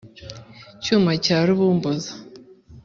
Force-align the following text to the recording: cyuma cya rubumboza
cyuma 0.83 1.11
cya 1.25 1.37
rubumboza 1.47 2.13